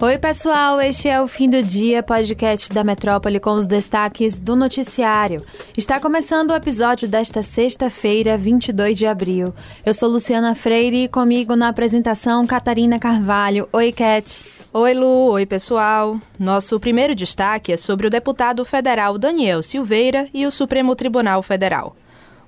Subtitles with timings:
[0.00, 4.56] Oi, pessoal, este é o Fim do Dia, podcast da Metrópole com os destaques do
[4.56, 5.42] noticiário.
[5.78, 9.54] Está começando o episódio desta sexta-feira, 22 de abril.
[9.86, 13.68] Eu sou Luciana Freire e comigo na apresentação Catarina Carvalho.
[13.72, 14.44] Oi, Cat.
[14.72, 15.30] Oi, Lu.
[15.30, 16.18] Oi, pessoal.
[16.38, 21.94] Nosso primeiro destaque é sobre o deputado federal Daniel Silveira e o Supremo Tribunal Federal.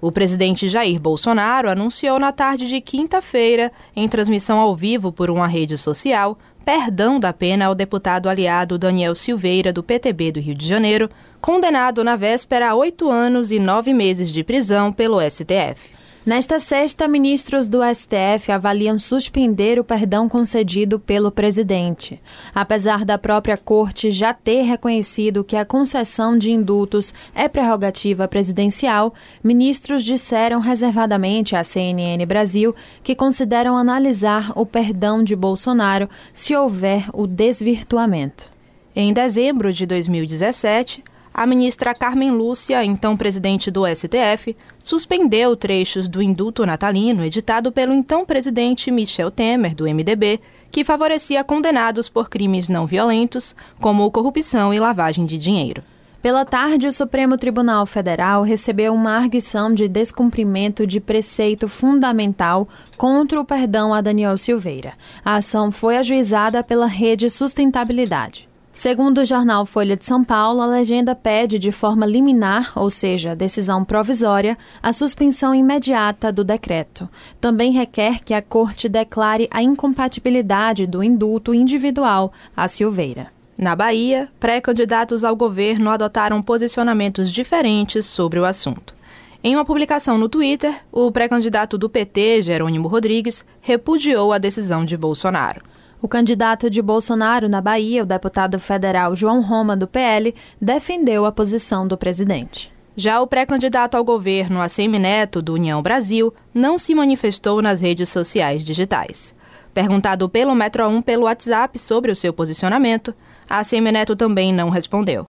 [0.00, 5.46] O presidente Jair Bolsonaro anunciou na tarde de quinta-feira, em transmissão ao vivo por uma
[5.46, 10.66] rede social, perdão da pena ao deputado aliado Daniel Silveira, do PTB do Rio de
[10.66, 11.08] Janeiro,
[11.40, 15.95] condenado na véspera a oito anos e nove meses de prisão pelo STF.
[16.26, 22.20] Nesta sexta, ministros do STF avaliam suspender o perdão concedido pelo presidente.
[22.52, 29.14] Apesar da própria corte já ter reconhecido que a concessão de indultos é prerrogativa presidencial,
[29.40, 37.08] ministros disseram reservadamente à CNN Brasil que consideram analisar o perdão de Bolsonaro se houver
[37.12, 38.50] o desvirtuamento.
[38.96, 41.04] Em dezembro de 2017,
[41.36, 47.92] a ministra Carmen Lúcia, então presidente do STF, suspendeu trechos do indulto natalino editado pelo
[47.92, 54.72] então presidente Michel Temer, do MDB, que favorecia condenados por crimes não violentos, como corrupção
[54.72, 55.82] e lavagem de dinheiro.
[56.22, 63.38] Pela tarde, o Supremo Tribunal Federal recebeu uma arguição de descumprimento de preceito fundamental contra
[63.38, 64.94] o perdão a Daniel Silveira.
[65.22, 68.48] A ação foi ajuizada pela Rede Sustentabilidade.
[68.76, 73.34] Segundo o jornal Folha de São Paulo, a legenda pede de forma liminar, ou seja,
[73.34, 77.08] decisão provisória, a suspensão imediata do decreto.
[77.40, 83.28] Também requer que a Corte declare a incompatibilidade do indulto individual a Silveira.
[83.56, 88.94] Na Bahia, pré-candidatos ao governo adotaram posicionamentos diferentes sobre o assunto.
[89.42, 94.98] Em uma publicação no Twitter, o pré-candidato do PT, Jerônimo Rodrigues, repudiou a decisão de
[94.98, 95.62] Bolsonaro.
[96.06, 100.32] O candidato de Bolsonaro na Bahia, o deputado federal João Roma, do PL,
[100.62, 102.72] defendeu a posição do presidente.
[102.94, 108.08] Já o pré-candidato ao governo, ACM Neto, do União Brasil, não se manifestou nas redes
[108.08, 109.34] sociais digitais.
[109.74, 113.12] Perguntado pelo Metro 1 pelo WhatsApp sobre o seu posicionamento,
[113.50, 115.24] a Neto também não respondeu.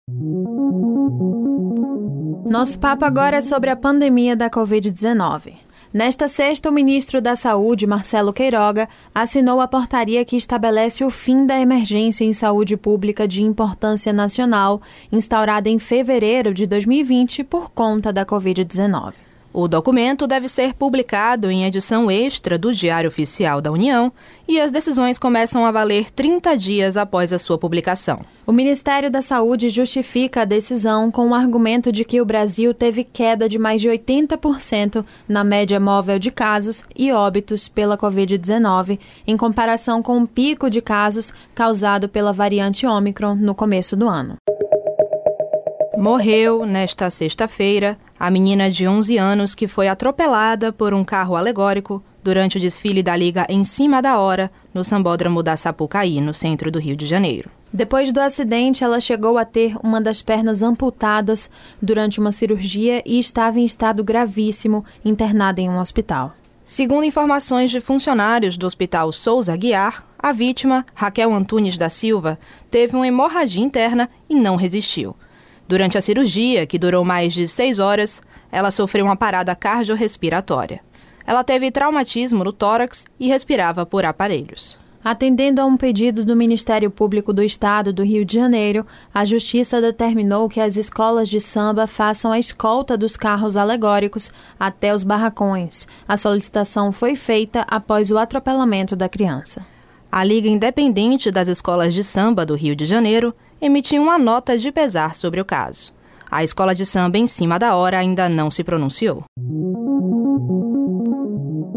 [2.45, 5.55] Nosso papo agora é sobre a pandemia da Covid-19.
[5.97, 11.47] Nesta sexta, o ministro da Saúde, Marcelo Queiroga, assinou a portaria que estabelece o fim
[11.47, 18.13] da emergência em saúde pública de importância nacional, instaurada em fevereiro de 2020 por conta
[18.13, 19.15] da Covid-19.
[19.55, 24.13] O documento deve ser publicado em edição extra do Diário Oficial da União
[24.47, 28.21] e as decisões começam a valer 30 dias após a sua publicação.
[28.47, 33.03] O Ministério da Saúde justifica a decisão com o argumento de que o Brasil teve
[33.03, 39.37] queda de mais de 80% na média móvel de casos e óbitos pela Covid-19, em
[39.37, 44.37] comparação com o pico de casos causado pela variante Ômicron no começo do ano.
[45.99, 52.01] Morreu, nesta sexta-feira, a menina de 11 anos que foi atropelada por um carro alegórico
[52.23, 56.71] durante o desfile da Liga Em Cima da Hora, no Sambódromo da Sapucaí, no centro
[56.71, 57.51] do Rio de Janeiro.
[57.77, 61.51] Depois do acidente, ela chegou a ter uma das pernas amputadas
[61.81, 66.35] durante uma cirurgia e estava em estado gravíssimo, internada em um hospital.
[66.65, 72.39] Segundo informações de funcionários do Hospital Souza Guiar, a vítima, Raquel Antunes da Silva,
[72.71, 75.15] teve uma hemorragia interna e não resistiu.
[75.69, 80.81] Durante a cirurgia, que durou mais de seis horas, ela sofreu uma parada cardiorrespiratória.
[81.27, 84.86] Ela teve traumatismo no tórax e respirava por aparelhos.
[85.09, 88.85] Atendendo a um pedido do Ministério Público do Estado do Rio de Janeiro,
[89.15, 94.93] a Justiça determinou que as escolas de samba façam a escolta dos carros alegóricos até
[94.93, 95.87] os barracões.
[96.09, 99.65] A solicitação foi feita após o atropelamento da criança.
[100.11, 104.73] A Liga Independente das Escolas de Samba do Rio de Janeiro emitiu uma nota de
[104.73, 105.95] pesar sobre o caso.
[106.29, 109.23] A escola de samba em cima da hora ainda não se pronunciou.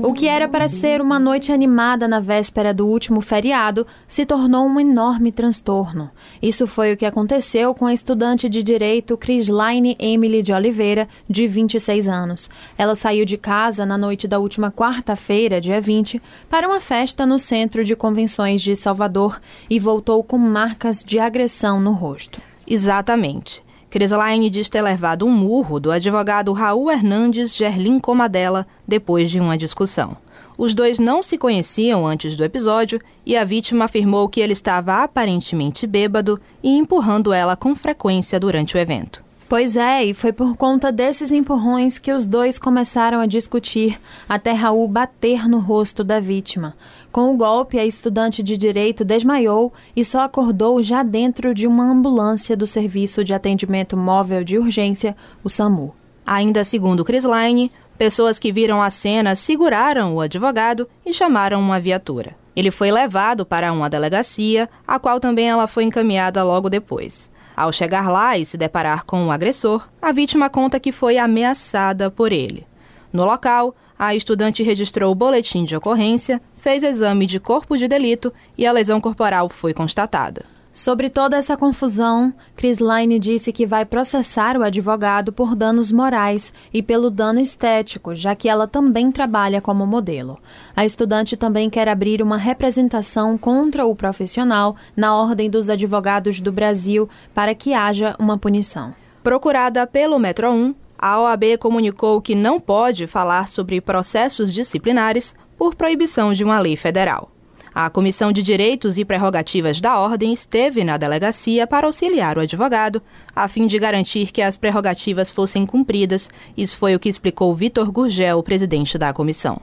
[0.01, 4.66] O que era para ser uma noite animada na véspera do último feriado se tornou
[4.66, 6.09] um enorme transtorno.
[6.41, 11.47] Isso foi o que aconteceu com a estudante de direito Crislaine Emily de Oliveira, de
[11.47, 12.49] 26 anos.
[12.78, 17.37] Ela saiu de casa na noite da última quarta-feira, dia 20, para uma festa no
[17.37, 22.41] Centro de Convenções de Salvador e voltou com marcas de agressão no rosto.
[22.66, 23.63] Exatamente.
[23.90, 29.58] Crislaine diz ter levado um murro do advogado Raul Hernandes Gerlin Comadela depois de uma
[29.58, 30.16] discussão.
[30.58, 35.03] Os dois não se conheciam antes do episódio e a vítima afirmou que ele estava
[35.03, 39.24] aparentemente bêbado e empurrando ela com frequência durante o evento.
[39.49, 43.99] Pois é, e foi por conta desses empurrões que os dois começaram a discutir,
[44.29, 46.75] até Raul bater no rosto da vítima.
[47.11, 51.84] Com o golpe, a estudante de direito desmaiou e só acordou já dentro de uma
[51.84, 55.95] ambulância do Serviço de Atendimento Móvel de Urgência, o SAMU.
[56.23, 61.79] Ainda segundo Chris Line, pessoas que viram a cena seguraram o advogado e chamaram uma
[61.79, 62.35] viatura.
[62.55, 67.31] Ele foi levado para uma delegacia, a qual também ela foi encaminhada logo depois.
[67.59, 72.09] Ao chegar lá e se deparar com o agressor, a vítima conta que foi ameaçada
[72.09, 72.66] por ele.
[73.11, 78.32] No local, a estudante registrou o boletim de ocorrência, fez exame de corpo de delito
[78.58, 80.46] e a lesão corporal foi constatada.
[80.79, 86.53] Sobre toda essa confusão, Chris Line disse que vai processar o advogado por danos morais
[86.73, 90.40] e pelo dano estético, já que ela também trabalha como modelo.
[90.73, 96.49] A estudante também quer abrir uma representação contra o profissional na Ordem dos Advogados do
[96.49, 98.91] Brasil para que haja uma punição.
[99.22, 105.76] Procurada pelo Metro 1, a OAB comunicou que não pode falar sobre processos disciplinares por
[105.76, 107.29] proibição de uma lei federal.
[107.73, 113.01] A Comissão de Direitos e Prerrogativas da Ordem esteve na delegacia para auxiliar o advogado,
[113.35, 116.29] a fim de garantir que as prerrogativas fossem cumpridas.
[116.57, 119.61] Isso foi o que explicou Vitor Gurgel, presidente da comissão.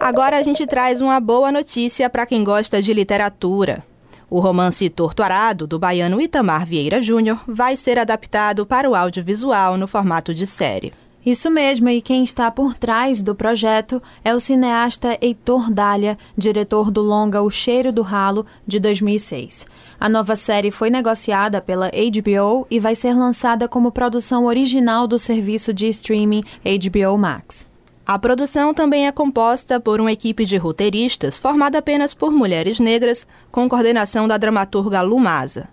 [0.00, 3.84] Agora a gente traz uma boa notícia para quem gosta de literatura.
[4.28, 9.86] O romance Torturado, do baiano Itamar Vieira Júnior, vai ser adaptado para o audiovisual no
[9.86, 10.92] formato de série.
[11.24, 16.90] Isso mesmo, e quem está por trás do projeto é o cineasta Heitor Dália, diretor
[16.90, 19.66] do longa O Cheiro do Ralo, de 2006.
[19.98, 25.18] A nova série foi negociada pela HBO e vai ser lançada como produção original do
[25.18, 27.68] serviço de streaming HBO Max.
[28.06, 33.26] A produção também é composta por uma equipe de roteiristas formada apenas por mulheres negras,
[33.52, 35.68] com coordenação da dramaturga Lumasa.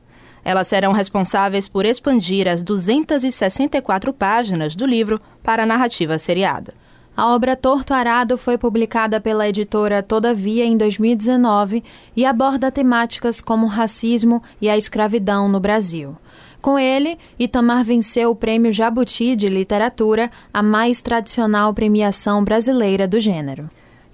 [0.48, 6.74] Elas serão responsáveis por expandir as 264 páginas do livro para a narrativa seriada.
[7.18, 11.84] A obra Torto Arado foi publicada pela editora Todavia em 2019
[12.16, 16.16] e aborda temáticas como racismo e a escravidão no Brasil.
[16.62, 23.20] Com ele, Itamar venceu o Prêmio Jabuti de Literatura, a mais tradicional premiação brasileira do
[23.20, 23.68] gênero.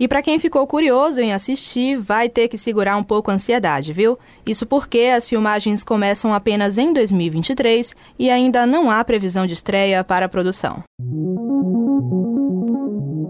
[0.04, 3.94] E para quem ficou curioso em assistir, vai ter que segurar um pouco a ansiedade,
[3.94, 4.20] viu?
[4.46, 10.04] Isso porque as filmagens começam apenas em 2023 e ainda não há previsão de estreia
[10.04, 10.84] para a produção.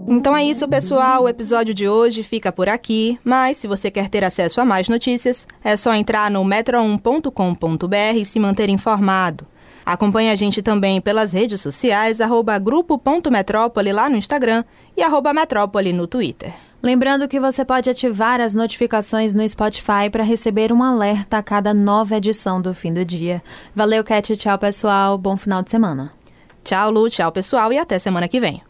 [0.08, 1.22] Então é isso, pessoal.
[1.22, 3.20] O episódio de hoje fica por aqui.
[3.22, 8.26] Mas se você quer ter acesso a mais notícias, é só entrar no metro1.com.br e
[8.26, 9.46] se manter informado.
[9.86, 14.64] Acompanhe a gente também pelas redes sociais, arroba grupo.metrópole lá no Instagram
[14.96, 16.63] e arroba metrópole no Twitter.
[16.84, 21.72] Lembrando que você pode ativar as notificações no Spotify para receber um alerta a cada
[21.72, 23.42] nova edição do fim do dia.
[23.74, 24.36] Valeu, Cat.
[24.36, 25.16] Tchau, pessoal.
[25.16, 26.12] Bom final de semana.
[26.62, 27.08] Tchau, Lu.
[27.08, 27.72] Tchau, pessoal.
[27.72, 28.62] E até semana que vem.